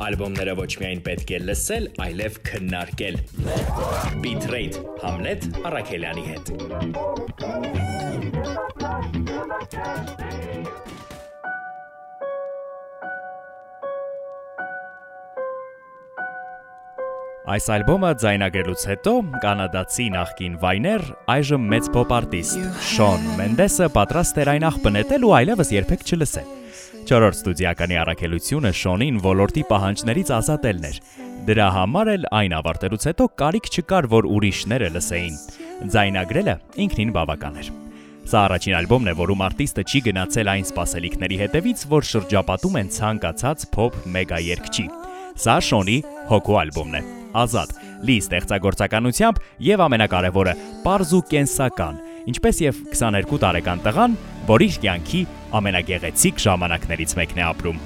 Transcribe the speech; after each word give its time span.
Ալբոմները 0.00 0.54
ոչ 0.56 0.70
միայն 0.80 1.00
պետք 1.04 1.30
է 1.36 1.38
լսել, 1.44 1.86
այլև 2.00 2.36
քննարկել։ 2.48 3.16
Bitrate 4.24 4.80
Hamlet 5.02 5.44
Արաքելյանի 5.68 6.24
հետ։ 6.30 6.46
Այս 17.50 17.66
ալբոմը 17.74 18.10
ձայնագրելուց 18.22 18.82
հետո 18.92 19.12
կանադացի 19.42 20.06
նախկին 20.14 20.54
վայներ, 20.62 21.04
այժմ 21.34 21.66
մեծ 21.72 21.90
փոփ 21.96 22.14
արտիստ 22.20 22.78
Շոն 22.92 23.28
Մենդեսը 23.40 23.90
պատրաստ 23.98 24.40
էր 24.44 24.52
այն 24.54 24.66
աղբնետել 24.70 25.28
ու 25.28 25.36
այլևս 25.40 25.74
երբեք 25.80 26.06
չլսել։ 26.06 26.59
Չորրորդ 27.10 27.38
ստուդիականի 27.40 27.96
առաքելությունը 27.98 28.70
Շոնին 28.78 29.16
ոլորտի 29.24 29.62
պահանջներից 29.66 30.28
ազատելն 30.36 30.84
էր։ 30.86 30.98
Դրա 31.48 31.66
համար 31.74 32.10
էլ 32.12 32.26
այն 32.38 32.54
ավարտելուց 32.60 33.06
հետո 33.10 33.26
կարիք 33.42 33.70
չկար, 33.70 34.08
որ 34.12 34.28
ուրիշները 34.30 34.90
լսեին։ 34.94 35.40
Ձայնագրելը 35.90 36.54
ինքնին 36.86 37.12
բավական 37.18 37.58
էր։ 37.64 37.70
Սա 38.30 38.42
առաջին 38.46 38.76
ալբոմն 38.78 39.10
է, 39.10 39.14
որում 39.26 39.42
արտիստը 39.50 39.84
չի 39.90 40.02
գնացել 40.06 40.50
այն 40.54 40.66
սպասելիքների 40.70 41.40
հետևից, 41.40 41.82
որ 41.90 42.06
շրջապատում 42.14 42.78
են 42.78 42.92
ցանկացած 42.94 43.66
փոփ 43.74 43.98
մեգա 44.14 44.38
երգչի։ 44.54 44.86
Սա 45.40 45.56
Շոնի 45.66 45.98
հոգու 46.30 46.60
ալբոմն 46.62 47.00
է 47.00 47.02
ազատ, 47.40 47.74
լի 48.06 48.16
ստեղծագործականությամբ 48.22 49.42
եւ 49.66 49.82
ամենակարևորը՝ 49.86 50.54
པարզ 50.82 51.12
ու 51.18 51.22
կենսական, 51.30 52.00
ինչպես 52.30 52.62
եւ 52.66 52.80
22 52.90 53.40
տարեկան 53.44 53.82
տղան, 53.86 54.16
որ 54.50 54.64
իր 54.66 54.76
կյանքի 54.82 55.20
ամենագեղեցիկ 55.60 56.40
ժամանակներից 56.42 57.12
մեկն 57.20 57.38
է 57.38 57.44
ապրում։ 57.46 57.76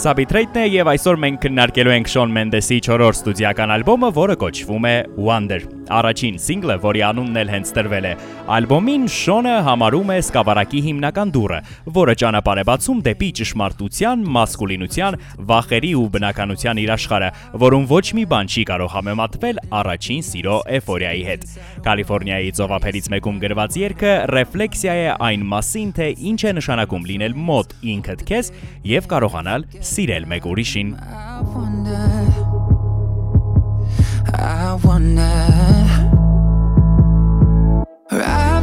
Sabitrate-ն 0.00 0.62
է 0.62 0.68
եւ 0.72 0.88
այսօր 0.94 1.18
մենք 1.20 1.40
քննարկելու 1.42 1.92
ենք 1.92 2.08
Շոն 2.08 2.30
Մենդեսի 2.32 2.76
4-րդ 2.86 3.18
ստուդիական 3.18 3.72
ալբոմը, 3.74 4.08
որը 4.16 4.36
կոչվում 4.40 4.86
է 4.88 4.94
Wonder։ 5.26 5.66
Առաջին 5.90 6.36
սինգլը, 6.40 6.76
որի 6.80 7.00
անունն 7.04 7.40
էլ 7.40 7.50
հենց 7.50 7.72
տրվել 7.76 8.06
է 8.08 8.12
ալբոմին, 8.56 9.04
Շոնը 9.10 9.54
համարում 9.66 10.12
է 10.14 10.16
սկավառակի 10.22 10.80
հիմնական 10.86 11.32
դուռը, 11.34 11.58
որը 11.98 12.14
ճանապարհ 12.22 12.60
է 12.60 12.64
բացում 12.70 13.02
դեպի 13.10 13.28
ճշմարտության, 13.40 14.22
մասկուլինության, 14.38 15.18
վախերի 15.50 15.90
ու 16.00 16.06
բնականության 16.14 16.80
իր 16.80 16.92
աշխարհը, 16.94 17.30
որում 17.60 17.88
ոչ 17.90 18.06
մի 18.20 18.24
բան 18.30 18.50
չի 18.54 18.64
կարող 18.70 18.94
համեմատվել 18.94 19.60
առաջին 19.80 20.24
սիրո 20.30 20.56
էֆորիայի 20.80 21.24
հետ։ 21.28 21.46
Կալիֆոռնիայի 21.90 22.54
ծովափերից 22.60 23.10
մեկում 23.10 23.42
գրված 23.44 23.78
երգը 23.80 24.14
ռեֆլեքսիա 24.30 24.94
է 25.00 25.10
այն 25.26 25.46
մասին, 25.50 25.92
թե 25.98 26.08
ինչ 26.30 26.40
է 26.40 26.54
նշանակում 26.60 27.06
լինել 27.10 27.38
մոտ 27.50 27.76
ինքդ 27.90 28.24
քեզ 28.30 28.52
եւ 28.94 29.10
կարողանալ 29.10 29.66
zirel 29.90 30.26
meg 30.26 30.44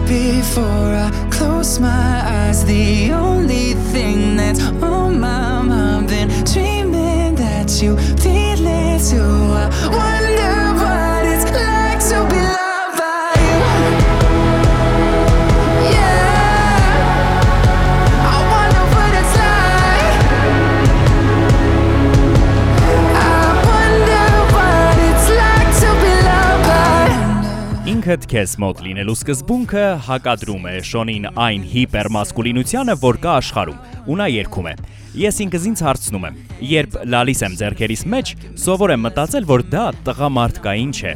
Before 0.08 0.96
I 0.96 1.12
close 1.30 1.82
my 1.82 2.22
eyes, 2.24 2.64
the 2.64 3.12
only 3.12 3.74
thing 3.92 4.38
that's 4.38 4.62
on 4.82 5.20
my 5.20 5.62
mind, 5.62 6.08
been 6.08 6.30
dreaming 6.46 7.36
that 7.36 7.82
you 7.82 7.98
feel 8.24 8.66
it 8.66 9.02
too. 9.10 9.20
I 9.20 9.90
wonder. 9.92 10.37
By 28.08 28.18
Ինքդ 28.18 28.26
քեզ 28.32 28.52
մոտ 28.64 28.82
լինելու 28.86 29.14
սկզբունքը 29.18 29.82
հակադրում 30.06 30.68
է 30.70 30.76
Շոնին 30.88 31.26
այն 31.44 31.64
հիպերմասկուլինությանը, 31.74 32.94
որ 33.02 33.18
կա 33.20 33.34
աշխարհում, 33.42 33.82
ու 34.08 34.16
նա 34.22 34.28
երգում 34.32 34.70
է. 34.72 34.74
Ես 35.20 35.40
ինքս 35.44 35.66
ինձ 35.68 35.82
հարցնում 35.84 36.28
եմ, 36.30 36.38
երբ 36.70 36.96
լալիս 37.12 37.42
եմ 37.44 37.58
ձեռքերիս 37.60 38.04
մեջ, 38.16 38.32
սովոր 38.64 38.94
եմ 38.96 39.04
մտածել, 39.08 39.48
որ 39.52 39.66
դա 39.76 39.84
տղամարդկային 40.08 40.94
չէ։ 40.96 41.14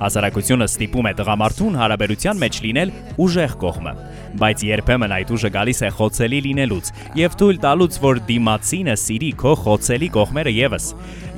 Հասարակությունը 0.00 0.68
ստիպում 0.72 1.08
է 1.10 1.12
տղամարդուն 1.20 1.76
հարաբերության 1.82 2.40
մեջ 2.40 2.60
լինել 2.64 2.94
ուժեղ 3.22 3.56
կողմը, 3.60 3.92
բայց 4.40 4.64
երբեմն 4.72 5.16
այդ 5.20 5.34
ուժը 5.36 5.50
գալիս 5.52 5.82
է 5.84 5.90
խոցելի 6.00 6.40
լինելուց 6.48 6.92
եւ 7.20 7.36
թույլ 7.42 7.60
տալուց, 7.66 7.98
որ 8.08 8.22
դիմացինը 8.32 8.96
սիրի 9.04 9.32
քո 9.42 9.52
խոցելի 9.66 10.08
կողմերը 10.16 10.56
եւս։ 10.62 10.88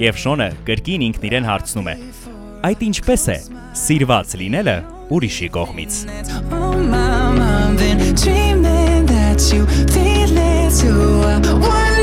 Եվ 0.06 0.22
Շոնը 0.24 0.48
կրկին 0.70 1.08
ինքն 1.10 1.28
իրեն 1.30 1.50
հարցնում 1.50 1.90
է. 1.90 1.98
Այդ 2.64 2.82
ինչպես 2.86 3.24
է 3.28 3.34
սիրված 3.76 4.30
լինելը 4.40 4.76
ուրիշի 5.12 5.48
կողմից։ 5.56 5.98
been 7.76 8.14
dreaming 8.14 9.04
that 9.06 9.42
you 9.52 9.66
feel 9.92 10.38
it 10.38 10.72
too. 10.80 11.93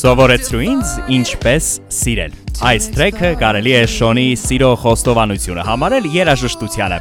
Սովորեցրու 0.00 0.60
ինձ 0.64 0.90
ինչպես 1.12 1.66
սիրել։ 1.92 2.36
Այս 2.70 2.84
տրեքը 2.94 3.30
կարելի 3.40 3.72
է 3.76 3.80
Շոնի 3.88 4.24
սիրո 4.40 4.70
խոստովանությունը 4.80 5.64
համարել 5.66 6.06
երաժշտությանը։ 6.14 6.98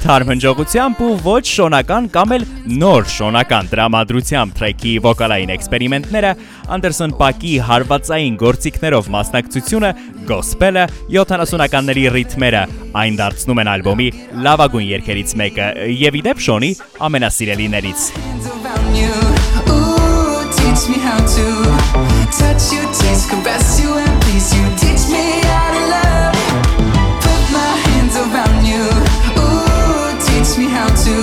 Թարմ 0.00 0.32
հնջողությամբ 0.32 1.02
ու 1.06 1.10
ոչ 1.26 1.44
շոնական 1.50 2.08
կամ 2.16 2.34
էլ 2.36 2.46
նոր 2.80 3.06
շոնական 3.14 3.70
դրամատրությամբ 3.70 4.56
տրեքի 4.58 4.94
վոկալային 5.06 5.54
էքսպերիմենտները, 5.54 6.34
Անդերսոն 6.74 7.16
Պակի 7.22 7.54
հարվածային 7.70 8.38
գործիքներով 8.42 9.10
մասնակցությունը, 9.14 9.90
գոսպելը, 10.30 10.86
70-ականների 11.14 12.06
ռիթմերը 12.18 12.64
այն 13.04 13.20
դարձնում 13.20 13.62
են 13.62 13.74
ալբոմի 13.78 14.08
լավագույն 14.46 14.88
երգերից 14.96 15.36
մեկը 15.42 15.72
եւ 16.02 16.22
իդեպ 16.24 16.46
Շոնի 16.50 16.72
ամենասիրելիներից։ 17.10 19.29
teach 20.80 20.96
me 20.96 21.02
how 21.02 21.18
to 21.18 21.44
touch 22.32 22.72
you, 22.72 22.80
taste, 23.00 23.28
caress 23.28 23.80
you, 23.82 23.94
and 23.98 24.22
please 24.22 24.54
you. 24.54 24.64
Teach 24.78 25.10
me 25.12 25.40
how 25.44 25.72
to 25.76 25.82
love. 25.92 26.34
Put 27.20 27.42
my 27.52 27.72
hands 27.84 28.16
around 28.16 28.64
you. 28.64 28.88
Ooh, 29.36 30.16
teach 30.24 30.56
me 30.56 30.66
how 30.72 30.88
to 30.88 31.14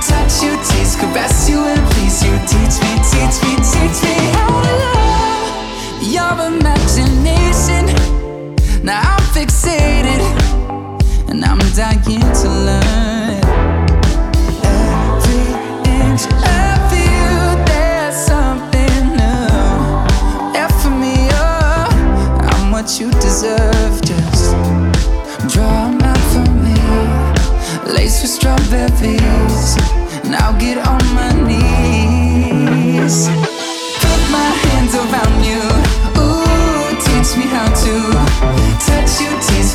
touch 0.00 0.42
you, 0.42 0.56
taste, 0.64 0.98
caress 0.98 1.48
you, 1.50 1.58
and 1.62 1.82
please 1.90 2.22
you. 2.24 2.32
Teach 2.48 2.80
me, 2.80 2.92
teach 3.10 3.36
me, 3.44 3.52
teach 3.70 4.02
me 4.02 4.16
how 4.38 4.48
to 4.48 4.72
love. 4.84 5.50
Your 6.00 6.34
imagination. 6.48 7.84
Now 8.82 9.02
I'm 9.02 9.24
fixated, 9.34 10.22
and 11.28 11.44
I'm 11.44 11.58
dying 11.74 12.20
to 12.20 12.48
learn. 12.48 13.19
deserve. 23.40 24.02
Just 24.02 24.52
draw 25.48 25.86
a 25.86 25.92
map 25.96 26.18
for 26.32 26.46
me, 26.64 26.76
lace 27.94 28.20
with 28.20 28.30
strawberries, 28.30 29.76
Now 30.28 30.52
get 30.58 30.76
on 30.86 31.02
my 31.14 31.32
knees. 31.48 33.28
Put 34.02 34.22
my 34.36 34.50
hands 34.64 34.94
around 34.94 35.36
you, 35.50 35.62
ooh, 36.20 36.88
teach 37.04 37.30
me 37.38 37.46
how 37.56 37.68
to 37.84 37.94
touch 38.86 39.12
you, 39.22 39.30
taste. 39.48 39.69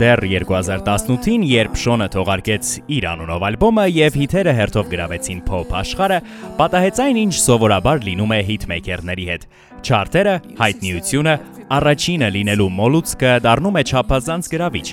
դեռ 0.00 0.22
2018-ին, 0.24 1.42
երբ 1.44 1.74
Շոնը 1.76 2.06
թողարկեց 2.14 2.70
իր 2.96 3.06
անունով 3.10 3.44
ալբոմը 3.50 3.84
եւ 3.92 4.16
հիթերը 4.20 4.54
հերթով 4.56 4.90
գրավեցին 4.94 5.40
փոփ 5.44 5.74
աշխարը, 5.80 6.18
պատահեց 6.60 7.00
այն, 7.04 7.20
ինչ 7.20 7.34
սովորաբար 7.44 8.02
լինում 8.08 8.34
է 8.36 8.40
հիթմեյքերների 8.50 9.26
հետ։ 9.30 9.46
Չարտերը, 9.80 10.34
հայտնիությունը, 10.60 11.34
առաջինը 11.76 12.30
լինելու 12.40 12.68
մոլուցքը 12.80 13.32
դառնում 13.44 13.80
է 13.80 13.82
չափազանց 13.90 14.50
գրավիչ, 14.56 14.86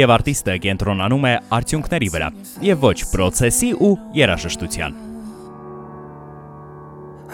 եւ 0.00 0.14
արտիստը 0.18 0.56
կենտրոնանում 0.64 1.28
է 1.28 1.34
արդյունքների 1.60 2.12
վրա, 2.16 2.30
եւ 2.72 2.88
ոչ 2.88 2.98
process-ի 3.12 3.74
ու 3.84 3.96
երաժշտության։ 4.18 5.02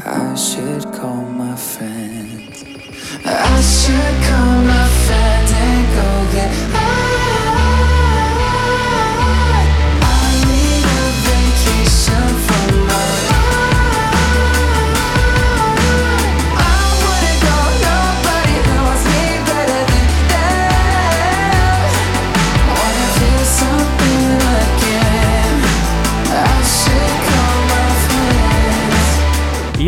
I 0.00 0.35
should 0.35 0.85
call 0.94 1.21
my 1.37 1.55
friend 1.56 2.55
I 3.27 3.61
should 3.61 4.17
call 4.25 4.62
my 4.65 4.87
friend 5.05 5.49
and 5.53 5.87
go 5.94 6.32
get 6.32 6.69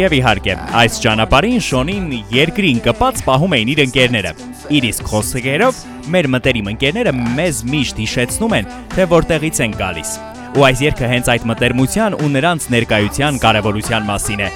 Եվ 0.02 0.14
իհարկե, 0.16 0.54
այս 0.80 0.96
ճանապարհին 1.04 1.60
Շոնին 1.62 2.06
երկրին 2.32 2.78
կպած 2.82 3.20
պահում 3.22 3.52
էին 3.54 3.70
իր 3.70 3.82
ընկերները։ 3.84 4.32
Իր 4.74 4.86
իսկ 4.88 5.10
խոսքերով 5.12 5.82
մեր 6.14 6.28
մտերիմ 6.32 6.70
ընկերները 6.72 7.12
մեզ 7.38 7.60
միշտ 7.70 8.00
հիշեցնում 8.02 8.56
են, 8.58 8.70
թե 8.96 9.06
որտեղից 9.12 9.62
են 9.62 9.76
գալիս։ 9.78 10.12
Ու 10.58 10.66
այս 10.68 10.82
երգը 10.88 11.10
հենց 11.12 11.30
այդ 11.36 11.46
մտերմության 11.52 12.18
ու 12.18 12.30
նրանց 12.34 12.68
ներկայության 12.74 13.40
կարևորության 13.46 14.08
մասին 14.10 14.42
է։ 14.42 14.52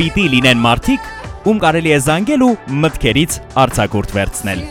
Պիտի 0.00 0.28
լինեն 0.32 0.62
մարդիկ, 0.64 1.10
ում 1.44 1.60
կարելի 1.66 1.92
է 1.92 2.00
զանգել 2.08 2.46
ու 2.46 2.54
մտքերից 2.86 3.40
արձակուրդ 3.66 4.16
վերցնել։ 4.16 4.64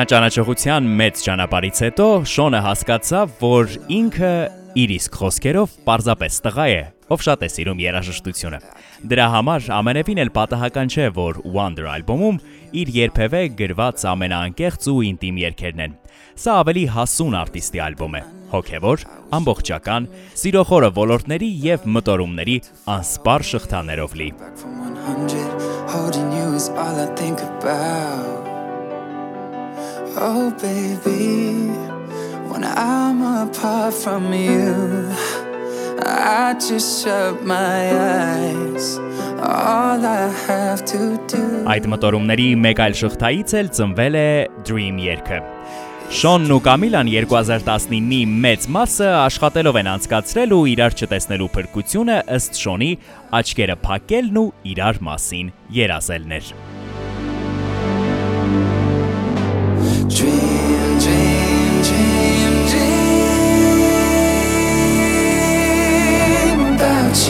Ինքնաճանաչողության 0.00 0.86
մեծ 0.96 1.18
ճանապարից 1.26 1.78
հետո 1.84 2.04
Շոնը 2.32 2.60
հասկացավ, 2.64 3.32
որ 3.36 3.74
ինքը 3.92 4.30
իր 4.80 4.92
իսկ 4.94 5.18
խոսքերով 5.20 5.74
պարզապես 5.84 6.38
տղա 6.46 6.64
է, 6.72 6.78
ով 7.12 7.24
շատ 7.26 7.44
է 7.44 7.48
սիրում 7.52 7.82
երաժշտությունը։ 7.84 8.60
Դրա 9.12 9.26
համար 9.34 9.66
ամենևին 9.76 10.22
էլ 10.24 10.32
պատահական 10.38 10.88
չէ, 10.94 11.08
որ 11.20 11.42
Wonder 11.44 11.90
Album-ում 11.92 12.40
իր 12.80 12.92
երբևէ 12.96 13.42
գրված 13.60 14.04
ամենաանկեղծ 14.14 14.88
ու 14.88 15.04
ինտիմ 15.10 15.40
երգերն 15.44 15.84
են։ 15.84 15.96
Սա 16.40 16.54
ավելի 16.64 16.84
հասուն 16.96 17.36
արտիստի 17.44 17.82
ալբոմ 17.90 18.16
է, 18.16 18.22
հոգևոր, 18.56 19.04
ամբողջական, 19.36 20.06
սիրոխորը 20.40 20.90
ոլորտների 20.96 21.50
եւ 21.66 21.84
մտորումների 22.00 22.56
անսպար 22.96 23.46
շղթաներով 23.52 24.16
լի։ 24.22 24.30
Holding 25.90 26.30
you 26.30 26.54
is 26.54 26.68
all 26.70 27.00
I 27.02 27.06
think 27.18 27.42
about. 27.42 28.49
Oh, 30.16 30.50
baby, 30.60 31.70
when 32.50 32.64
I'm 32.64 33.22
apart 33.22 33.94
from 33.94 34.32
you, 34.32 35.08
I 36.04 36.54
just 36.54 37.04
shut 37.04 37.44
my 37.44 37.82
eyes. 37.94 38.98
All 39.38 40.04
I 40.04 40.26
have 40.48 40.84
to 40.90 41.16
do. 41.30 41.44
Այդ 41.70 41.86
մտորումների 41.94 42.48
մեկ 42.58 42.82
այլ 42.86 42.98
շղթայից 43.00 43.54
էլ 43.60 43.70
ծնվել 43.78 44.18
է 44.18 44.26
Dream 44.66 44.98
երգը։ 45.04 45.40
Շոնն 46.10 46.56
ու 46.56 46.60
Կամիլան 46.66 47.12
2019-ի 47.14 48.20
մեծ 48.42 48.68
մասը 48.74 49.08
աշխատելով 49.20 49.80
են 49.84 49.92
անցկացրել 49.94 50.56
ու 50.58 50.62
իրար 50.74 50.98
չտեսնելու 50.98 51.50
փրկությունը 51.54 52.18
ըստ 52.40 52.60
Շոնի 52.64 52.92
աչքերը 53.40 53.78
փակելն 53.86 54.42
ու 54.42 54.46
իրար 54.74 55.02
մասին 55.06 55.56
երազելներ։ 55.78 56.54
Այս 67.10 67.26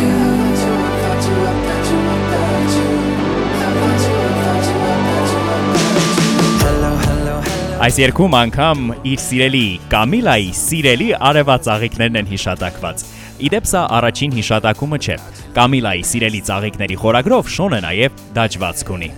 երկում 8.03 8.35
անգամ 8.37 8.83
իր 9.09 9.23
սիրելի 9.25 9.63
Կամիլայի 9.95 10.51
սիրելի 10.59 11.09
արևած 11.31 11.71
աղիքներն 11.75 12.19
են 12.21 12.29
հիշատակված։ 12.29 13.05
Իդեպ 13.49 13.65
սա 13.73 13.83
առաջին 13.97 14.37
հիշատակումը 14.37 15.01
չէ։ 15.01 15.17
Կամիլայի 15.57 16.05
սիրելի 16.11 16.41
ծաղիկների 16.51 16.97
խորագրով 17.01 17.49
Շոնը 17.57 17.81
նաև 17.89 18.21
դաջվածք 18.37 18.93
ունի։. 19.01 19.11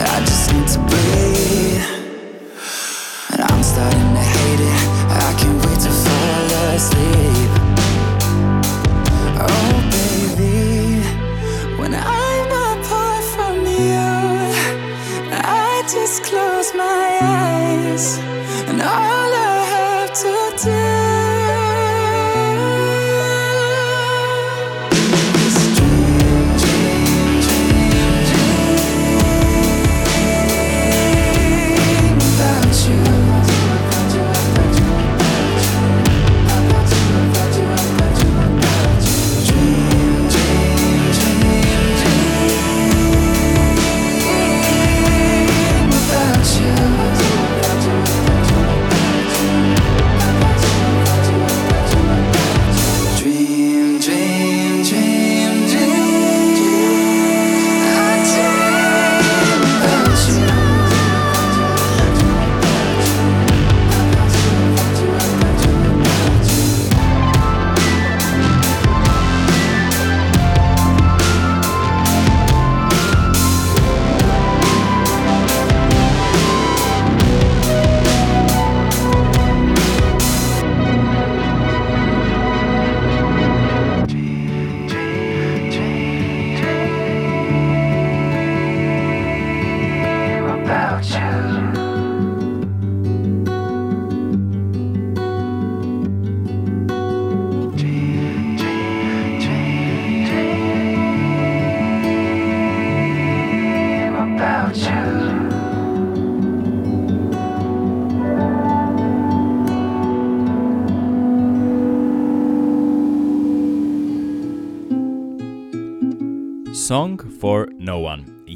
I 0.00 0.24
just 0.24 0.52
need 0.52 0.68
to 0.68 0.89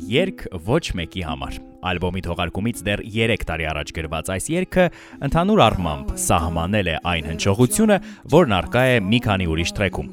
Երգ 0.05 0.43
ոչ 0.67 0.85
մեկի 0.99 1.23
համար։ 1.25 1.55
Ալբոմի 1.85 2.23
թողարկումից 2.25 2.81
դեռ 2.87 3.03
3 3.15 3.45
տարի 3.49 3.67
առաջ 3.71 3.93
գրված 3.97 4.31
այս 4.35 4.49
երգը 4.55 4.85
ընդհանուր 5.29 5.63
առմամբ 5.65 6.13
սահմանել 6.25 6.91
է 6.95 6.97
այն 7.13 7.29
հնչողությունը, 7.31 7.99
որն 8.35 8.57
արկա 8.59 8.83
է 8.95 8.99
մի 9.05 9.21
քանի 9.29 9.49
ուրիշ 9.55 9.73
տրեքում։ 9.79 10.11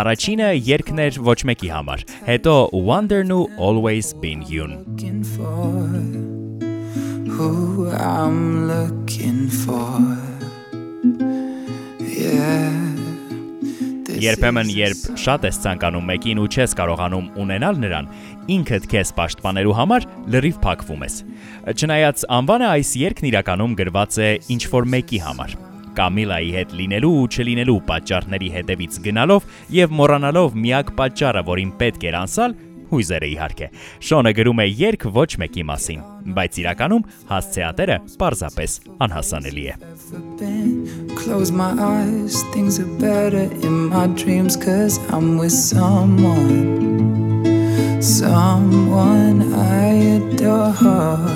Առաջինը 0.00 0.50
երգն 0.70 1.04
էր 1.06 1.20
ոչ 1.30 1.38
մեկի 1.50 1.72
համար, 1.76 2.04
հետո 2.30 2.54
Wonder-ն 2.90 3.32
ու 3.36 3.44
Always 3.68 4.12
Been 4.20 4.44
You-ն։ 4.48 4.72
who 7.40 7.88
I'm 7.88 8.68
looking 8.68 9.48
for. 9.48 9.96
Yeah. 11.98 12.79
Երբեմն, 14.20 14.70
երբ 14.76 15.04
շատ 15.20 15.44
ես 15.48 15.58
ցանկանում 15.64 16.08
մեկին 16.10 16.40
ու 16.42 16.48
չես 16.52 16.74
կարողանում 16.76 17.28
ունենալ 17.40 17.78
նրան, 17.80 18.08
ինքդ 18.52 18.88
քեզ 18.92 19.12
պաշտպանելու 19.16 19.76
համար 19.78 20.06
լրիվ 20.34 20.58
փակվում 20.66 21.04
ես։ 21.06 21.16
Չնայած 21.72 22.24
անվանը 22.36 22.68
այս 22.68 22.90
երգն 23.00 23.30
իրականում 23.30 23.76
գրված 23.80 24.18
է 24.20 24.30
ինչ 24.56 24.62
որ 24.74 24.88
մեկի 24.94 25.20
համար։ 25.24 25.56
Կամիլայի 26.00 26.50
հետ 26.54 26.74
լինելու 26.80 27.14
ու 27.20 27.30
չլինելու 27.34 27.78
պատճառների 27.88 28.50
հետևից 28.56 28.98
գնալով 29.08 29.48
եւ 29.74 29.96
մոռանալով 30.00 30.60
միակ 30.64 30.92
պատճառը, 31.00 31.42
որին 31.48 31.72
պետք 31.80 32.06
էր 32.10 32.18
անսալ, 32.20 32.54
հույզերը 32.90 33.28
իհարկե։ 33.34 33.66
Շոնը 34.08 34.32
գրում 34.38 34.60
է 34.60 34.66
երգ 34.80 35.02
ոչ 35.14 35.30
մեկի 35.42 35.64
մասին, 35.70 36.00
բայց 36.36 36.52
իրականում 36.62 37.06
հասցեատերը 37.30 37.96
պարզապես 38.20 38.70
անհասանելի 39.06 39.64
է։. 39.70 39.74
Close 41.20 41.50
my 41.52 41.72
eyes, 41.78 42.42
things 42.52 42.78
are 42.80 42.92
better 42.98 43.46
in 43.66 43.88
my 43.88 44.06
dreams, 44.20 44.56
cause 44.56 44.98
I'm 45.10 45.38
with 45.38 45.52
someone. 45.52 46.90
Someone 48.00 49.52
I 49.54 50.16
adore. 50.16 51.30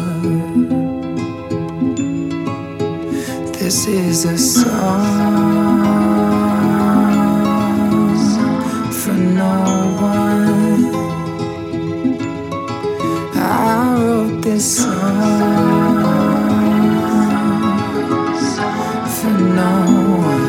This 3.52 3.86
is 3.86 4.24
a 4.24 4.36
song 4.36 4.74
for 8.92 9.12
no 9.12 9.83
I 13.44 13.94
wrote 14.00 14.40
this 14.42 14.82
song 14.82 16.00
for 19.16 19.34
no 19.60 19.74
one. 20.30 20.44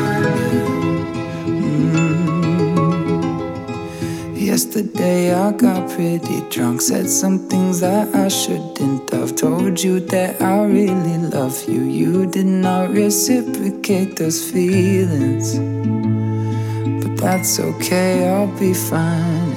Yesterday 4.34 5.34
I 5.34 5.52
got 5.52 5.90
pretty 5.90 6.40
drunk. 6.48 6.80
Said 6.80 7.10
some 7.10 7.38
things 7.50 7.80
that 7.80 8.14
I 8.14 8.28
shouldn't 8.28 9.10
have. 9.10 9.36
Told 9.36 9.82
you 9.82 10.00
that 10.00 10.40
I 10.40 10.64
really 10.64 11.18
love 11.18 11.68
you. 11.68 11.82
You 11.82 12.26
did 12.26 12.46
not 12.46 12.90
reciprocate 12.90 14.16
those 14.16 14.50
feelings. 14.50 15.58
But 17.04 17.16
that's 17.18 17.60
okay, 17.60 18.26
I'll 18.26 18.58
be 18.58 18.72
fine 18.72 19.55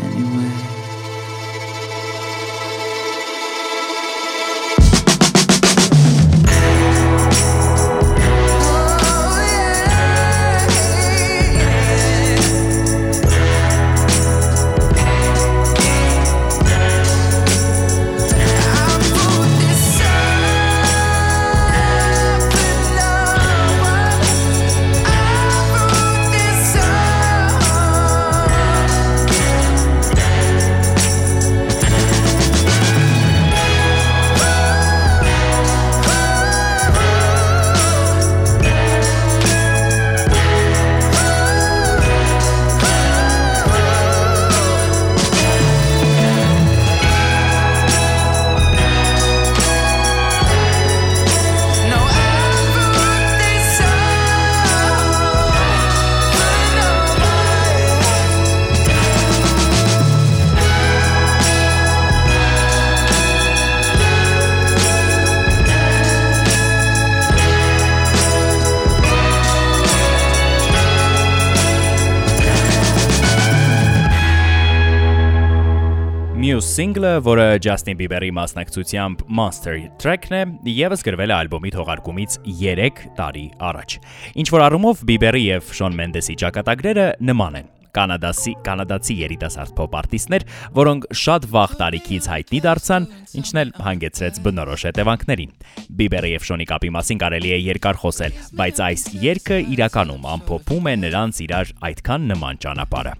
Single-ը, 76.79 77.17
որը 77.25 77.45
Justin 77.59 77.97
Bieber-ի 77.99 78.29
մասնակցությամբ 78.31 79.25
Monster 79.35 79.73
track-ն 79.99 80.35
է, 80.37 80.39
եւս 80.71 81.03
գրվել 81.03 81.33
է 81.33 81.35
ալբոմի 81.35 81.73
թողարկումից 81.75 82.37
3 82.45 83.01
տարի 83.17 83.43
առաջ։ 83.67 83.95
Ինչ 84.39 84.47
որ 84.55 84.63
առումով 84.69 85.03
Bieber-ի 85.09 85.43
եւ 85.49 85.73
Shawn 85.75 85.99
Mendes-ի 85.99 86.37
ճակատագրերը 86.39 87.09
նման 87.27 87.59
են։ 87.59 87.69
Կանադասի 87.99 88.55
կանադացի 88.63 89.19
երիտասարդ 89.25 89.75
փոփ 89.75 89.99
արտիստներ, 90.05 90.49
որոնք 90.79 91.11
շատ 91.19 91.51
վաղ 91.51 91.77
տարիքից 91.83 92.31
հայտնի 92.31 92.65
դարձան, 92.69 93.11
ինչն 93.43 93.63
էլ 93.65 93.77
հանգեցրեց 93.89 94.43
բնորոշ 94.47 94.85
հետևանքներին։ 94.87 95.55
Bieber-ի 95.99 96.35
եւ 96.37 96.45
Shawn-ի 96.47 96.69
կապի 96.71 96.93
մասին 96.95 97.25
կարելի 97.27 97.57
է 97.59 97.63
երկար 97.75 98.05
խոսել, 98.07 98.43
բայց 98.61 98.85
այս 98.87 99.09
երգը 99.25 99.63
իրականում 99.75 100.29
ամփոփում 100.39 100.93
է 100.93 100.99
նրանց 101.09 101.41
իրար 101.49 101.73
այդքան 101.89 102.31
նման 102.31 102.63
ճանապարհը։ 102.63 103.19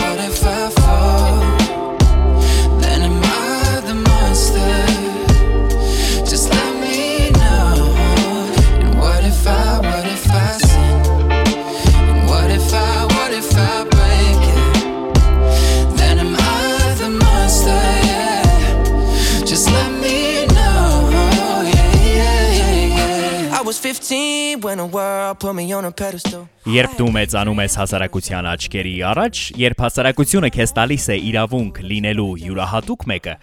Երբ 26.71 26.93
դու 26.99 27.09
մեծանում 27.15 27.61
ես 27.63 27.75
հասարակության 27.81 28.47
աչքերի 28.51 28.93
առաջ, 29.11 29.41
երբ 29.61 29.83
հասարակությունը 29.85 30.49
քեզ 30.55 30.73
տալիս 30.77 31.05
է 31.11 31.17
իրավունք 31.31 31.81
լինելու 31.91 32.29
յուրահատուկ 32.45 33.05
մեկը, 33.11 33.35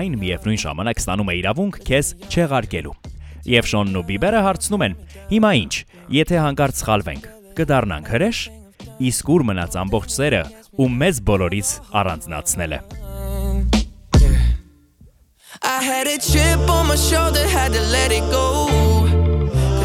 այն 0.00 0.16
միևնույն 0.22 0.60
ժամանակ 0.64 1.02
ստանում 1.02 1.30
է 1.32 1.36
իրավունք 1.42 1.78
քեզ 1.86 2.12
չեղարկելու։ 2.32 2.96
Եվ 3.52 3.70
Շոնն 3.72 3.98
ու 4.00 4.04
Բիբերը 4.08 4.42
հարցնում 4.46 4.84
են. 4.86 4.98
Հիմա 5.32 5.50
ինչ, 5.62 5.74
եթե 6.18 6.42
հանկարծ 6.42 6.82
սխալվենք, 6.82 7.24
կդառնանք 7.58 8.12
հրեշ, 8.12 8.38
իսկ 9.12 9.32
ուր 9.34 9.46
մնաց 9.50 9.78
ամբողջ 9.82 10.14
սերը 10.16 10.42
ու 10.78 10.90
մեզ 11.02 11.22
բոլորից 11.28 11.72
առանձնացնելը։ 12.02 12.80
I 15.62 15.82
had 15.82 16.08
a 16.08 16.18
chip 16.18 16.58
on 16.68 16.88
my 16.88 16.96
shoulder, 16.96 17.46
had 17.46 17.72
to 17.72 17.80
let 17.80 18.10
it 18.10 18.24
go. 18.32 18.81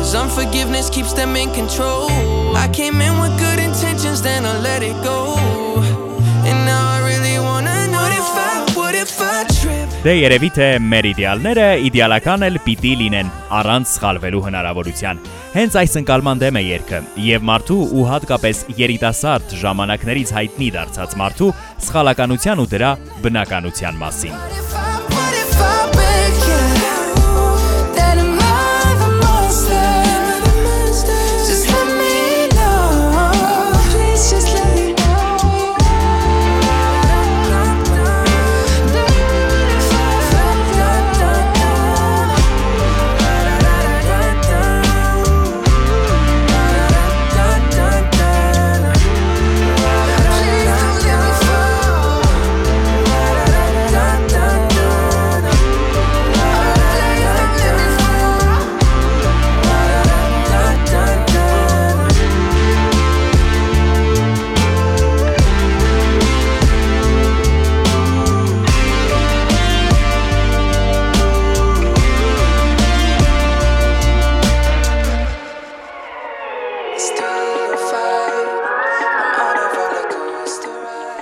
Cause 0.07 0.15
unforgiveness 0.15 0.89
keeps 0.89 1.11
them 1.11 1.35
in 1.35 1.49
control. 1.51 2.07
I 2.55 2.69
came 2.71 3.01
in 3.01 3.19
with 3.19 3.37
good 3.37 3.59
intentions, 3.59 4.21
then 4.21 4.45
I 4.45 4.57
let 4.59 4.81
it 4.81 4.95
go. 5.03 5.35
And 6.47 6.59
now 6.63 6.83
I 6.95 6.99
really 7.03 7.37
wanna 7.37 7.75
know 7.91 8.07
if 8.07 8.29
I, 8.39 8.71
what 8.77 8.95
if 8.95 9.19
I 9.19 9.43
trip? 9.59 9.97
Դե 10.05 10.13
երևի 10.15 10.51
թե 10.55 10.69
մեր 10.93 11.09
իդեալները 11.11 11.67
իդեալական 11.89 12.47
էլ 12.47 12.61
պիտի 12.69 12.93
լինեն 13.03 13.33
առանց 13.59 13.91
սխալվելու 13.97 14.43
հնարավորության։ 14.47 15.21
Հենց 15.57 15.79
այս 15.83 15.99
ընկալման 16.05 16.43
դեմ 16.45 16.61
է 16.61 16.65
երգը 16.69 17.03
եւ 17.27 17.47
մարդու 17.51 17.83
ու 17.99 18.09
հատկապես 18.13 18.65
երիտասարդ 18.79 19.59
ժամանակներից 19.67 20.35
հայտնի 20.39 20.73
դարձած 20.79 21.19
մարդու 21.19 21.53
սխալականության 21.89 22.63
ու 22.63 22.71
դրա 22.77 22.97
բնականության 23.27 24.05
մասին։ 24.07 24.76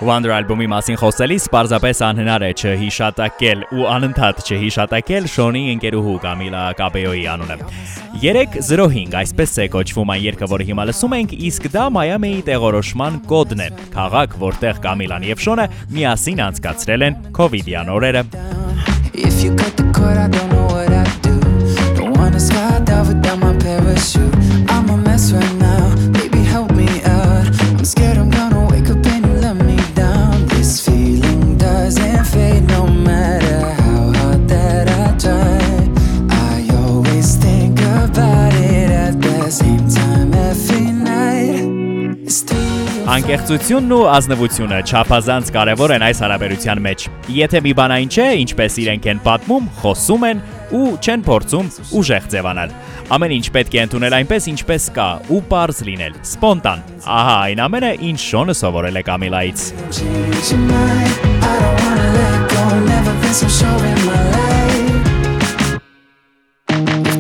Wonder 0.06 0.30
albոմի 0.36 0.68
մասին 0.70 0.98
խոսելիս 1.02 1.46
պարզապես 1.50 2.00
անհնար 2.06 2.44
է 2.46 2.50
չհիշատակել 2.60 3.62
ու 3.74 3.86
անընդհատ 3.90 4.42
չհիշատակել 4.46 5.30
Շոնի 5.34 5.64
ընկերուհու 5.72 6.18
Կամիլա 6.26 6.62
Կաբեոյի 6.78 7.24
անունը։ 7.34 7.58
305 8.22 9.18
այսպես 9.22 9.56
է 9.64 9.68
կոչվում 9.74 10.14
այն 10.14 10.22
երգը, 10.26 10.50
որը 10.54 10.68
հիմա 10.70 10.86
լսում 10.92 11.16
ենք, 11.18 11.34
իսկ 11.50 11.68
դա 11.74 11.86
Մայամիի 11.98 12.44
տեղորոշման 12.52 13.18
կոդն 13.34 13.66
է։ 13.66 13.70
Քաղաք, 13.96 14.38
որտեղ 14.46 14.82
Կամիլան 14.86 15.28
եւ 15.32 15.44
Շոնը 15.46 15.66
միասին 15.96 16.44
անցկացրել 16.46 17.08
են 17.10 17.20
COVID-յան 17.40 17.94
օրերը։ 17.96 18.26
If 19.16 19.42
you 19.42 19.56
cut 19.56 19.74
the 19.80 19.90
cord, 19.96 20.18
I 20.22 20.28
don't 20.28 20.50
know 20.54 20.68
what 20.70 20.92
I'd 20.92 21.10
do. 21.26 21.34
Don't 21.98 22.14
wanna 22.20 22.38
skydive 22.38 23.08
without 23.10 23.40
my 23.40 23.58
parachute. 23.58 24.36
I'm 24.70 24.90
a 24.90 24.98
mess 24.98 25.32
right 25.32 25.56
now, 25.56 26.15
Անկեղծությունն 43.06 43.92
ու 43.94 44.06
ազնվությունը 44.10 44.78
չափազանց 44.90 45.50
կարևոր 45.54 45.92
են 45.94 46.04
այս 46.08 46.22
հարաբերության 46.24 46.80
մեջ։ 46.82 47.04
Եթե 47.36 47.60
մի 47.62 47.74
բան 47.78 47.92
այն 47.94 48.10
չէ, 48.10 48.26
ինչպես 48.42 48.78
իրենք 48.82 49.06
են 49.12 49.20
պատմում, 49.28 49.68
խոսում 49.78 50.26
են 50.30 50.42
ու 50.74 50.88
չեն 51.06 51.26
փորձում 51.28 51.70
ուժեղ 52.02 52.26
ձևանալ։ 52.34 52.74
Ամեն 53.14 53.36
ինչ 53.38 53.46
պետք 53.54 53.78
է 53.78 53.84
ընդունել 53.86 54.18
այնպես, 54.18 54.50
ինչպես 54.56 54.90
կա 54.98 55.10
ու 55.30 55.42
པարզ 55.46 55.78
լինել, 55.86 56.18
սպոնտան։ 56.26 56.80
Ահա 57.06 57.38
այն 57.46 57.62
ամենը, 57.70 57.92
ինչ 58.10 58.20
Շոնը 58.26 58.58
սովորել 58.66 58.98
է 58.98 59.06
Կամիլայից։ 59.06 59.60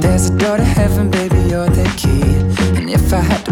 there's 0.01 0.29
a 0.29 0.37
door 0.37 0.57
to 0.57 0.63
heaven, 0.63 1.11
baby, 1.11 1.37
you're 1.49 1.67
the 1.67 1.85
key. 1.97 2.21
And 2.79 2.89
if 2.89 3.13
I 3.13 3.19
had 3.19 3.44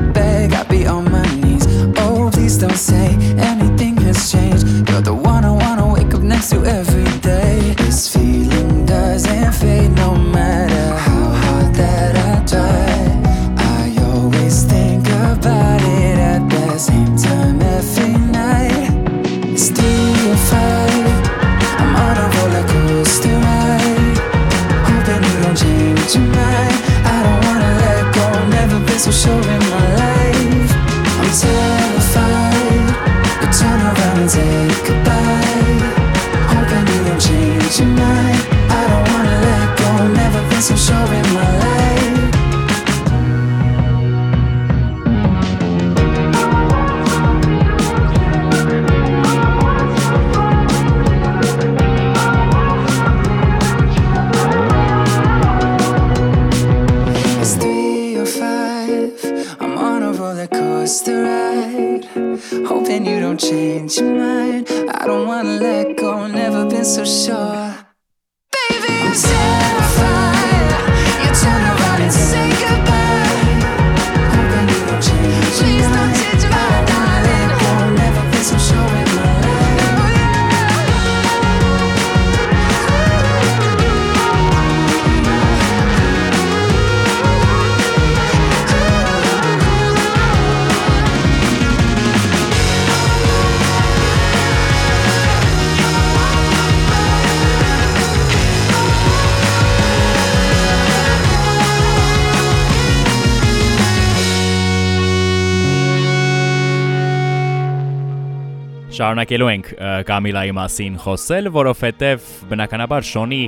Շարունակելու 108.94 109.48
ենք 109.50 109.70
Կամիլայի 110.06 110.52
մասին 110.54 110.98
խոսել, 111.02 111.50
որովհետև 111.56 112.28
բնականաբար 112.52 113.08
Շոնի 113.10 113.40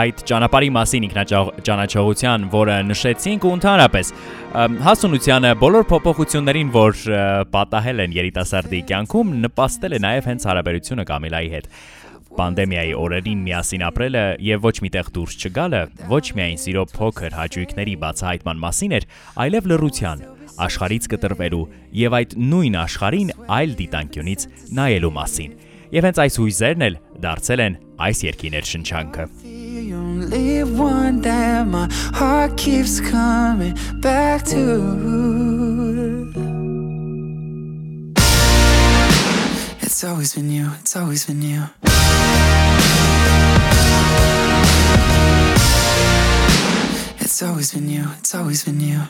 այդ 0.00 0.22
ճանապարհի 0.30 0.70
մասին 0.76 1.06
ինքնաճանաչողության, 1.06 2.48
որը 2.54 2.78
նշեցինք 2.88 3.46
ու 3.46 3.52
ընդհանրապես 3.60 4.10
հասունությանը 4.88 5.54
բոլոր 5.62 5.86
փոփոխություններին, 5.94 6.74
որ 6.74 7.04
պատահել 7.54 8.04
են 8.06 8.18
երիտասարդի 8.18 8.82
կյանքում, 8.90 9.32
նպաստել 9.46 9.94
է 9.94 10.02
նաև 10.10 10.30
հենց 10.30 10.48
հարաբերությունը 10.50 11.06
Կամիլայի 11.10 11.54
հետ։ 11.54 11.70
Պանդեմիայի 12.30 12.92
օրերին 12.94 13.40
միասին 13.46 13.82
ապրելը 13.88 14.20
եւ 14.46 14.66
ոչ 14.66 14.76
միտեղ 14.86 15.08
դուրս 15.16 15.38
չգալը 15.40 15.80
ոչ 16.10 16.24
միայն 16.38 16.60
սիրո 16.62 16.84
փոքր 16.94 17.34
հաճույքների 17.40 17.96
բացահայտման 18.04 18.62
մասին 18.66 18.94
էր, 19.00 19.06
այլև 19.44 19.70
լռության, 19.72 20.22
աշխարից 20.66 21.08
կտրվելու 21.14 21.64
եւ 22.00 22.16
այդ 22.20 22.36
նույն 22.50 22.78
աշխարհին 22.84 23.30
այլ 23.58 23.76
դիտանկյունից 23.80 24.46
նայելու 24.80 25.12
մասին։ 25.20 25.54
Եվ 25.90 26.06
հենց 26.06 26.18
այս 26.22 26.36
հույզերն 26.40 26.86
էլ 26.86 26.96
դարձել 27.24 27.62
են 27.66 27.76
այս 28.06 28.18
երկի 28.30 28.50
ներշնչանքը։ 28.54 29.24
The 29.42 29.94
only 29.96 30.62
one 30.62 31.20
that 31.22 31.66
my 31.66 31.88
heart 32.14 32.56
keeps 32.56 33.00
coming 33.00 33.74
back 34.00 34.44
to. 34.54 34.62
It's 39.82 40.04
always 40.04 40.34
been 40.34 40.50
you, 40.50 40.70
it's 40.80 40.96
always 40.96 41.26
been 41.26 41.42
you. 41.42 41.64
It's 47.20 47.42
always 47.42 47.72
been 47.72 47.88
you, 47.88 48.04
it's 48.18 48.34
always 48.34 48.64
been 48.64 48.80
you. 48.80 49.00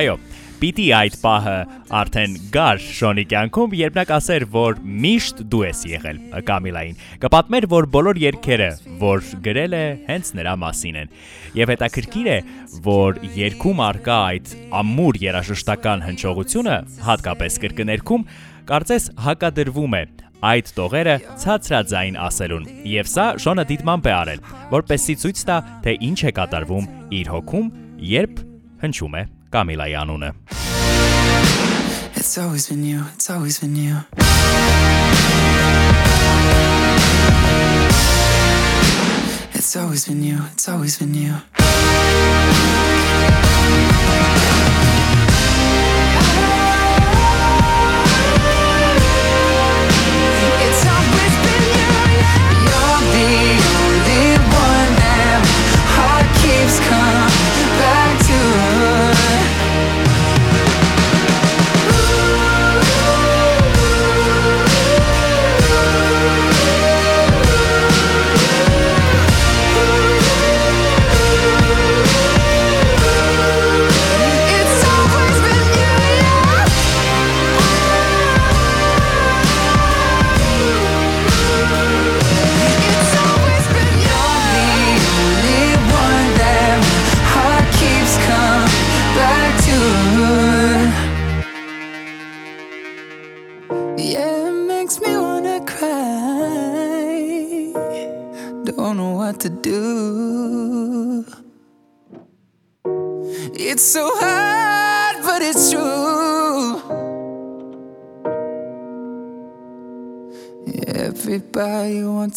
Այո, 0.00 0.14
պիտի 0.62 0.84
այդ 0.96 1.16
պահը 1.20 1.54
արդեն 1.98 2.34
գար 2.54 2.78
Շոնի 2.80 3.22
կյանքում, 3.28 3.72
երբ 3.76 3.96
նա 3.98 4.04
կասեր, 4.08 4.44
որ 4.52 4.78
միշտ 5.04 5.40
դու 5.52 5.58
ես 5.66 5.80
եղել 5.90 6.20
Կամիլային։ 6.48 7.00
Կպատմեր, 7.20 7.66
որ 7.72 7.88
բոլոր 7.96 8.20
երգերը, 8.22 8.68
որ 9.02 9.26
գրել 9.44 9.74
է, 9.76 9.82
հենց 10.06 10.30
նրա 10.38 10.54
մասին 10.62 10.96
են։ 11.02 11.12
Եվ 11.60 11.72
հետաքրքիր 11.74 12.30
է, 12.32 12.36
որ 12.86 13.20
երգում 13.36 13.82
արկա 13.90 14.16
այդ 14.30 14.54
ամուր 14.80 15.18
երաժշտական 15.24 16.04
հնչողությունը, 16.06 16.76
հատկապես 17.10 17.58
կրկներքում, 17.64 18.24
կարծես 18.70 19.10
հակադրվում 19.26 19.98
է 20.00 20.02
այդ 20.50 20.70
տողերը 20.78 21.16
ցածրաձայն 21.42 22.16
ասելուն։ 22.24 22.70
Եվ 22.88 23.10
սա 23.12 23.26
Շոնը 23.44 23.66
դիտմամբ 23.74 24.08
է 24.08 24.14
արել, 24.16 24.40
որպեսզի 24.70 25.18
ցույց 25.24 25.44
տա, 25.50 25.58
թե 25.84 25.96
ինչ 26.08 26.20
է 26.24 26.32
կատարվում 26.40 26.88
իր 27.20 27.34
հոգում, 27.34 27.68
երբ 28.14 28.40
հնչում 28.80 29.20
է 29.20 29.26
Janunen. 29.90 30.34
It's 32.14 32.38
always 32.38 32.68
been 32.68 32.84
you, 32.84 33.04
it's 33.14 33.30
always 33.30 33.58
been 33.58 33.74
you. 33.76 33.96
It's 39.52 39.76
always 39.76 40.06
been 40.06 40.22
you, 40.22 40.38
it's 40.52 40.68
always 40.68 40.98
been 40.98 41.14
you. 41.14 42.69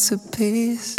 Everybody 0.03 0.11
wants 0.11 0.11
a 0.11 0.17
piece. 0.37 0.95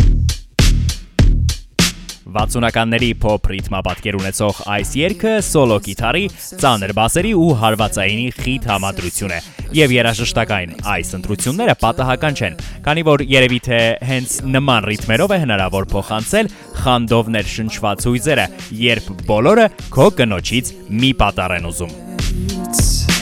60-ականների 2.34 3.10
փոփ 3.20 3.46
ռիթմապատկեր 3.50 4.16
ունեցող 4.18 4.60
այս 4.74 4.92
երգը 4.98 5.32
սոլո 5.44 5.76
գիտարի, 5.84 6.22
ծանր 6.62 6.92
բասերի 6.98 7.32
ու 7.38 7.50
հարվածայինի 7.60 8.24
խիտ 8.38 8.68
համադրություն 8.70 9.34
է։ 9.36 9.38
Եվ 9.78 9.94
երաժշտական 9.94 10.74
այս 10.94 11.12
ընտրությունները 11.20 11.76
պատահական 11.84 12.38
չեն, 12.40 12.58
քանի 12.86 13.06
որ 13.10 13.24
երևի 13.34 13.60
թե 13.68 13.80
հենց 14.10 14.36
նման 14.56 14.88
ռիթմերով 14.90 15.36
է 15.36 15.40
հնարավոր 15.44 15.88
փոխանցել 15.94 16.52
խանդով 16.82 17.32
ներշնչված 17.38 18.08
հույզերը, 18.10 18.46
երբ 18.88 19.10
բոլորը 19.30 19.68
քո 19.94 20.08
կնոջից 20.22 20.74
մի 20.90 21.12
պատառ 21.22 21.58
են 21.60 21.70
ուզում։ 21.70 21.94
I 22.34 23.13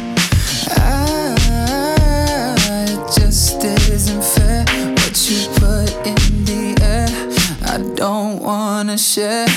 wanna 8.52 8.96
share. 8.98 9.48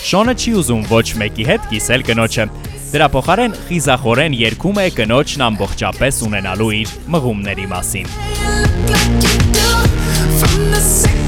Շոնը 0.00 0.34
չի 0.40 0.52
ուզում 0.60 0.84
ոչ 0.90 1.06
մեկի 1.20 1.44
հետ 1.50 1.66
կիսել 1.70 2.04
կնոջը։ 2.08 2.46
Դրա 2.90 3.08
փոխարեն 3.14 3.56
խիզախորեն 3.68 4.36
երգում 4.40 4.80
է 4.82 4.86
կնոջն 4.96 5.46
ամբողջապես 5.50 6.22
ունենալու 6.30 6.72
իր 6.80 6.96
մղումների 7.14 7.66
մասին։ 7.76 8.10
like 8.90 9.22
you 9.22 9.38
do 9.52 9.70
from 10.40 10.70
the 10.72 11.19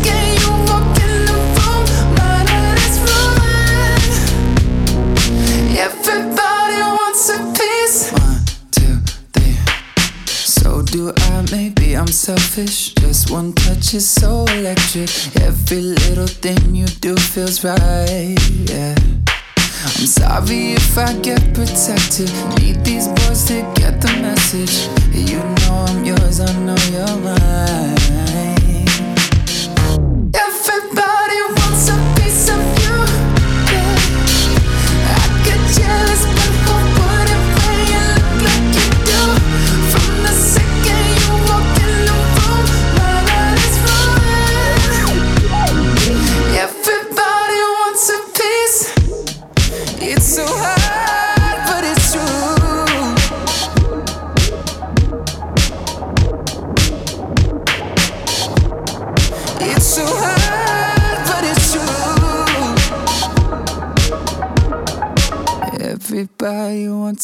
I'm 11.97 12.07
selfish. 12.07 12.95
Just 12.95 13.31
one 13.31 13.53
touch 13.53 13.95
is 13.95 14.09
so 14.09 14.45
electric. 14.45 15.11
Every 15.43 15.83
little 15.83 16.27
thing 16.27 16.75
you 16.75 16.87
do 16.87 17.15
feels 17.17 17.65
right. 17.65 18.37
Yeah. 18.71 18.95
I'm 19.85 20.07
sorry 20.07 20.73
if 20.73 20.97
I 20.97 21.13
get 21.21 21.41
protected. 21.55 22.31
Need 22.59 22.85
these 22.85 23.09
boys 23.09 23.45
to 23.49 23.63
get 23.75 24.01
the 24.01 24.13
message. 24.23 24.89
You 25.13 25.39
know 25.39 25.85
I'm 25.89 26.05
yours, 26.05 26.41
I 26.41 26.53
know 26.61 26.77
you're 26.91 27.19
mine. 27.19 28.02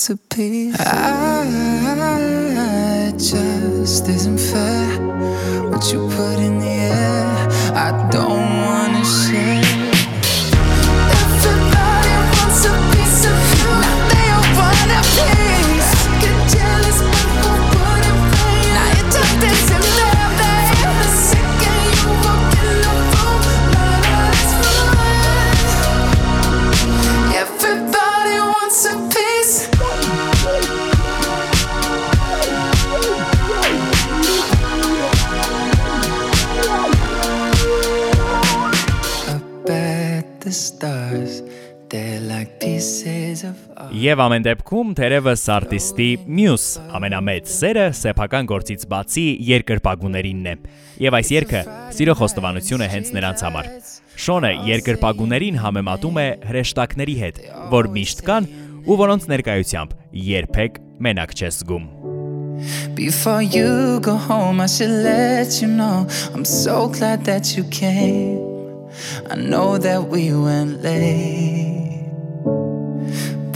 to 0.06 0.16
pieces. 0.16 0.80
I 0.80 1.67
Եվ 44.08 44.20
ամեն 44.24 44.44
դեպքում 44.46 44.92
թերևս 44.96 45.42
արտիստի 45.52 46.06
մյուս 46.32 46.62
ամենամեծ 46.96 47.48
սերը 47.52 47.82
սեփական 47.98 48.46
գործից 48.48 48.86
բացի 48.88 49.24
երկրպագուներինն 49.48 50.46
է։ 50.48 50.54
Եվ 51.04 51.16
այս 51.18 51.32
երգը 51.34 51.60
սիրո 51.98 52.14
խոստովանություն 52.20 52.84
է 52.86 52.88
հենց 52.94 53.10
նրանց 53.18 53.42
համար։ 53.44 53.68
Շոնը 54.24 54.52
երկրպագուներին 54.68 55.60
համեմատում 55.64 56.20
է 56.22 56.26
հրեշտակների 56.48 57.16
հետ, 57.18 57.42
որ 57.74 57.90
միշտ 57.98 58.24
կան 58.30 58.48
ու 58.88 58.98
որոնց 59.02 59.28
ներկայությամբ 59.34 59.94
երբեք 60.30 60.80
մենակ 61.04 61.36
չես 61.36 61.60
զգում։ 61.60 61.86
Before 62.96 63.42
you 63.42 64.00
go 64.00 64.16
home, 64.16 64.62
I 64.62 64.66
should 64.66 64.90
let 65.04 65.60
you 65.60 65.68
know 65.68 66.08
I'm 66.32 66.46
so 66.46 66.88
glad 66.88 67.28
that 67.28 67.58
you 67.58 67.64
came. 67.68 68.40
I 69.30 69.36
know 69.36 69.76
that 69.76 70.08
we 70.08 70.32
went 70.32 70.82
late. 70.82 71.97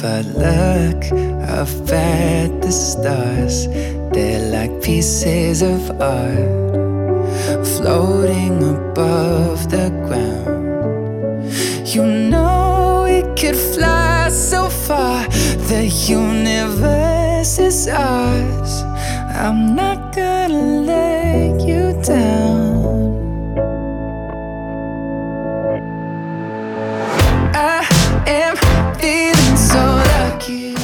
But 0.02 0.26
look 0.26 1.04
up 1.48 1.68
at 1.92 2.60
the 2.60 2.72
stars, 2.72 3.68
they're 4.12 4.50
like 4.50 4.82
pieces 4.82 5.62
of 5.62 5.92
art 6.00 7.64
floating 7.64 8.64
above 8.64 9.70
the 9.70 9.90
ground. 10.08 11.52
You 11.86 12.04
know 12.04 13.04
we 13.04 13.22
could 13.40 13.54
fly 13.54 14.28
so 14.30 14.68
far, 14.68 15.28
the 15.70 15.86
universe 15.86 17.60
is 17.60 17.86
ours. 17.86 18.82
I'm 19.36 19.76
not 19.76 20.12
gonna 20.12 20.82
let 20.82 21.21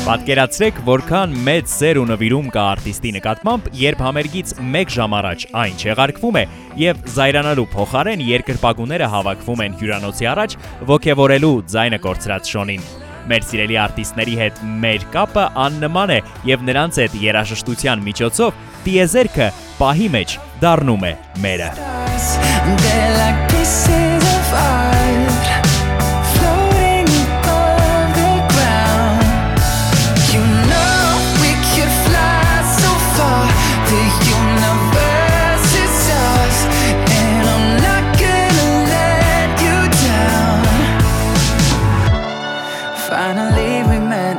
Պատկերացրեք, 0.09 0.79
որքան 0.87 1.35
մեծ 1.45 1.67
սեր 1.69 1.99
ու 2.01 2.05
նվիրում 2.09 2.47
կա 2.55 2.63
արտիստի 2.65 3.11
նկատմամբ, 3.19 3.67
երբ 3.77 4.03
համերգից 4.07 4.53
1 4.57 4.95
ժամ 4.95 5.17
առաջ 5.19 5.43
այն 5.63 5.75
չեղարկվում 5.83 6.39
է 6.41 6.45
եւ 6.81 7.03
զայրանալու 7.13 7.67
փոխարեն 7.75 8.23
երկրպագուները 8.25 9.09
հավաքվում 9.13 9.63
են 9.67 9.77
հյուրանոցի 9.83 10.29
առաջ 10.33 10.57
ողևորելու 10.89 11.53
ձայնը 11.75 11.99
կորցրած 12.09 12.53
շոնին։ 12.55 12.89
Մեր 13.29 13.47
սիրելի 13.51 13.77
արտիստների 13.85 14.39
հետ 14.41 14.63
մեր 14.87 15.05
կապը 15.13 15.45
աննման 15.69 16.15
է 16.17 16.19
եւ 16.49 16.65
նրանց 16.71 17.03
հետ 17.05 17.21
երաժշտության 17.27 18.09
միջոցով 18.09 18.65
տիեզերքը 18.89 19.53
պահի 19.83 20.09
մեջ 20.17 20.41
դառնում 20.65 21.05
է 21.05 21.13
մերը։ 21.45 21.71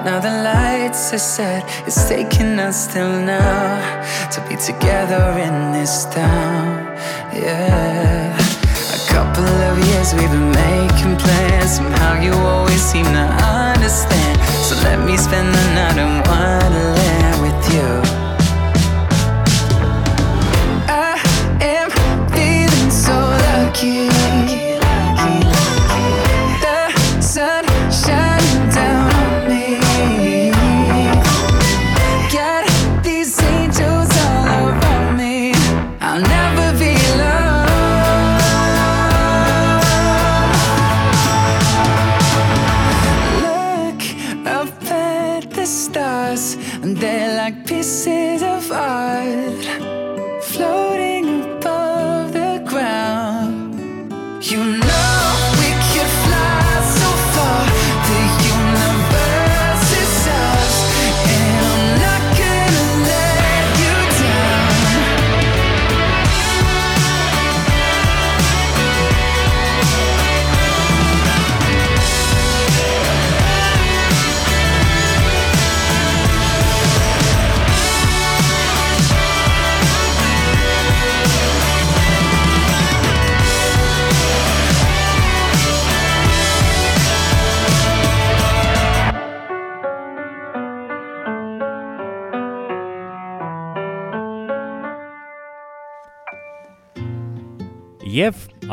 now 0.10 0.20
the 0.20 0.36
lights 0.42 1.14
are 1.14 1.20
set. 1.20 1.64
It's 1.86 2.10
taking 2.10 2.58
us 2.58 2.88
till 2.92 3.12
now 3.22 3.78
to 4.34 4.40
be 4.50 4.56
together 4.56 5.24
in 5.48 5.56
this 5.72 6.06
town. 6.06 6.68
Yeah. 7.32 8.34
A 8.98 9.02
couple 9.14 9.50
of 9.70 9.76
years 9.90 10.10
we've 10.16 10.34
been 10.38 10.52
making 10.66 11.16
plans. 11.24 11.72
Somehow 11.78 12.14
you 12.26 12.34
always 12.34 12.82
seem 12.92 13.06
to 13.06 13.26
understand. 13.68 14.36
So 14.68 14.74
let 14.88 15.00
me 15.08 15.16
spend 15.16 15.48
the 15.58 15.66
night 15.78 15.98
in 16.06 16.14
Wonderland 16.30 17.36
with 17.46 17.62
you. 17.76 18.19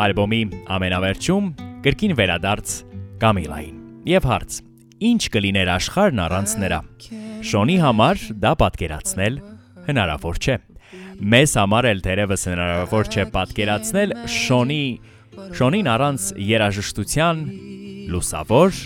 Ալբոմի 0.04 0.40
ամենավերջում 0.76 1.50
կրկին 1.86 2.14
վերադարձ 2.20 2.76
Կամիլային։ 3.22 3.76
Եվ 4.12 4.28
հարց. 4.30 4.60
Ինչ 5.06 5.22
կլիներ 5.36 5.70
աշխարհն 5.76 6.22
առանց 6.26 6.54
նրա։ 6.62 6.80
Շոնի 7.50 7.76
համար 7.82 8.24
դա 8.44 8.52
պատկերացնել 8.62 9.36
հնարավոր 9.88 10.40
չէ։ 10.40 10.56
Մեզ 11.36 11.52
համար 11.60 11.88
էլ 11.90 12.00
թերևս 12.06 12.48
հնարավոր 12.50 13.12
չէ 13.12 13.24
պատկերացնել 13.36 14.16
Շոնի 14.36 14.82
Շոնին 15.36 15.88
առանց 15.92 16.26
երաժշտության, 16.40 17.40
լուսավոր 18.08 18.78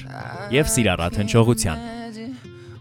եւ 0.50 0.70
սիրառատ 0.72 1.18
հնչողության։ 1.20 1.82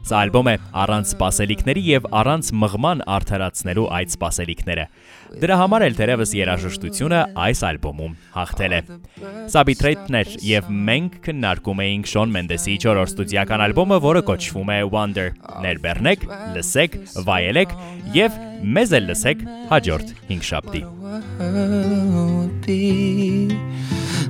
Սա 0.10 0.22
ալբոմ 0.26 0.48
է 0.50 0.54
առանց 0.84 1.12
սպասելիքների 1.13 1.84
եւ 1.86 2.08
առանց 2.20 2.50
մղման 2.63 3.04
արդարացնելու 3.13 3.86
այդ 4.00 4.13
սպասելիքները։ 4.15 4.86
Դրա 5.39 5.55
համար 5.62 5.86
էլ 5.86 5.95
թերևս 5.99 6.32
երաժշտությունը 6.39 7.19
այս 7.45 7.60
ալբոմում 7.69 8.13
հաղթել 8.34 8.73
է։ 8.75 8.82
Սա 9.53 9.62
Betrayed-ներ 9.69 10.27
եւ 10.49 10.63
մենք 10.89 11.12
քննարկում 11.27 11.84
էինք 11.86 12.10
Շոն 12.13 12.34
Մենդեսի 12.36 12.73
4-րդ 12.86 13.13
ստուդիական 13.13 13.63
ալբոմը, 13.69 13.97
որը 14.10 14.21
կոչվում 14.29 14.69
է 14.73 14.79
Wonder։ 14.95 15.29
Ներբեռնեք, 15.65 16.21
լսեք, 16.58 16.97
վայելեք 17.29 17.71
եւ 18.17 18.32
մեզ 18.79 18.89
էլ 18.99 19.05
լսեք 19.13 19.39
հաջորդ 19.69 20.08
5 20.34 20.49
շաբթի։ 20.49 20.82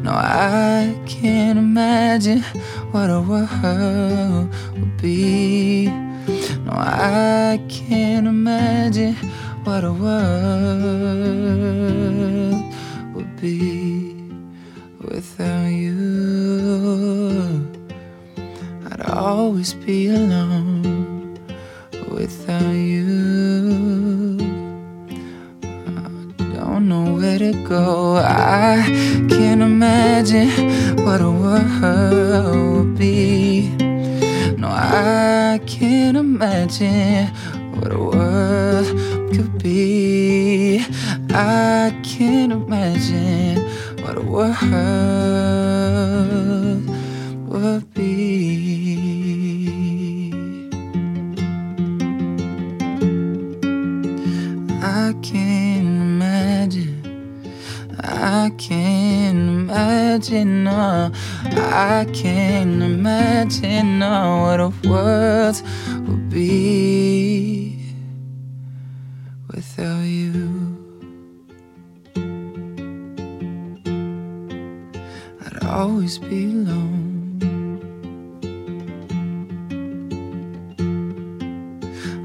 No, 0.01 0.11
I 0.15 0.95
can't 1.05 1.59
imagine 1.59 2.41
what 2.91 3.09
a 3.09 3.19
world 3.19 4.47
would 4.73 4.97
be. 5.01 5.87
No, 6.65 6.71
I 6.71 7.59
can't 7.67 8.27
imagine 8.27 9.15
what 9.69 9.83
a 9.83 9.93
world 9.93 10.33
would 13.13 13.35
be 13.39 14.15
without 14.99 15.67
you. 15.67 15.93
I'd 18.89 19.01
always 19.01 19.75
be 19.75 20.07
alone 20.07 21.37
without 22.09 22.73
you. 22.73 24.39
I 25.61 26.07
don't 26.55 26.89
know 26.89 27.13
where 27.13 27.37
to 27.37 27.53
go. 27.63 28.15
I 28.17 28.81
can't 29.29 29.61
imagine 29.61 30.49
what 31.05 31.21
a 31.21 31.29
world 31.29 32.73
would 32.73 32.97
be. 32.97 33.69
No, 34.57 34.67
I 34.67 35.59
can't 35.67 36.17
imagine 36.17 37.29
what 37.79 37.93
a 37.93 37.97
world 37.97 38.87
could 39.33 39.63
be. 39.63 40.83
I 41.31 41.97
can't 42.03 42.51
imagine 42.51 43.57
what 44.01 44.17
a 44.17 44.21
world 44.21 44.49
would 47.47 47.93
be. 47.93 48.09
I 54.81 55.13
can't 55.21 55.87
imagine. 55.87 56.97
I 57.97 58.51
can't 58.57 59.37
imagine. 59.37 60.65
No, 60.65 61.11
I 61.45 62.05
can't 62.13 62.83
imagine 62.83 63.99
no, 63.99 64.41
what 64.41 64.59
a 64.59 64.69
world 64.89 65.61
would 66.07 66.29
be 66.29 67.58
always 75.79 76.17
be 76.17 76.43
alone. 76.43 77.39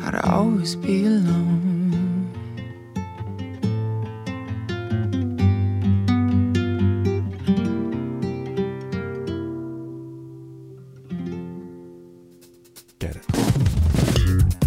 I'd 0.04 0.16
always 0.24 0.74
be 0.74 1.06
alone. 1.06 1.60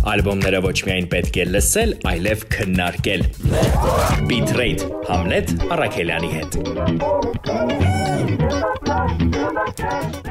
Ալբոմները 0.07 0.61
ոչ 0.63 0.77
միայն 0.87 1.07
պետք 1.11 1.37
է 1.43 1.45
լսել, 1.49 1.91
այլև 2.13 2.45
քննարկել։ 2.55 3.25
Bitrate 4.31 4.87
Hamlet 5.11 5.53
Արաքելյանի 5.67 6.33
հետ։ 6.37 7.86
Podcast 9.67 10.26